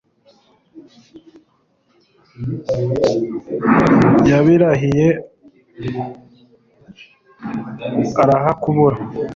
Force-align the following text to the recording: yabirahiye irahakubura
yabirahiye 4.29 5.07
irahakubura 8.01 8.97